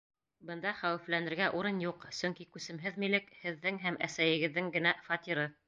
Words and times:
Бында 0.51 0.69
хәүефләнергә 0.77 1.49
урын 1.59 1.83
юҡ, 1.83 2.07
сөнки 2.21 2.49
күсемһеҙ 2.57 2.99
милек— 3.05 3.29
һеҙҙең 3.45 3.81
һәм 3.87 4.03
әсәйегеҙҙең 4.09 4.77
генә 4.79 4.99
фатиры. 5.11 5.49